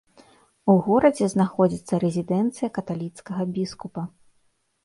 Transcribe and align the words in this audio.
У 0.73 0.75
горадзе 0.87 1.27
знаходзіцца 1.33 2.01
рэзідэнцыя 2.05 2.73
каталіцкага 2.79 3.43
біскупа. 3.59 4.03